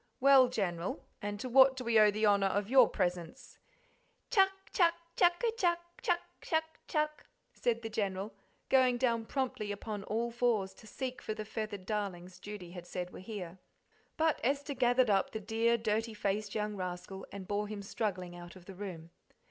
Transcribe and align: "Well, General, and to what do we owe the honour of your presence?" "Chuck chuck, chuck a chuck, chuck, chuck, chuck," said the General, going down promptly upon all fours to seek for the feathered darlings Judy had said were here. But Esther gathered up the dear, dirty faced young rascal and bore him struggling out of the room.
"Well, 0.19 0.47
General, 0.47 1.05
and 1.21 1.39
to 1.41 1.47
what 1.47 1.77
do 1.77 1.83
we 1.83 1.99
owe 1.99 2.09
the 2.09 2.25
honour 2.25 2.47
of 2.47 2.71
your 2.71 2.89
presence?" 2.89 3.59
"Chuck 4.31 4.49
chuck, 4.73 4.95
chuck 5.15 5.43
a 5.47 5.51
chuck, 5.51 5.77
chuck, 6.01 6.21
chuck, 6.41 6.79
chuck," 6.87 7.27
said 7.53 7.83
the 7.83 7.89
General, 7.91 8.33
going 8.67 8.97
down 8.97 9.25
promptly 9.27 9.71
upon 9.71 10.03
all 10.05 10.31
fours 10.31 10.73
to 10.73 10.87
seek 10.87 11.21
for 11.21 11.35
the 11.35 11.45
feathered 11.45 11.85
darlings 11.85 12.39
Judy 12.39 12.71
had 12.71 12.87
said 12.87 13.11
were 13.13 13.19
here. 13.19 13.59
But 14.17 14.39
Esther 14.43 14.73
gathered 14.73 15.11
up 15.11 15.33
the 15.33 15.39
dear, 15.39 15.77
dirty 15.77 16.15
faced 16.15 16.55
young 16.55 16.75
rascal 16.75 17.27
and 17.31 17.47
bore 17.47 17.67
him 17.67 17.83
struggling 17.83 18.35
out 18.35 18.55
of 18.55 18.65
the 18.65 18.73
room. 18.73 19.11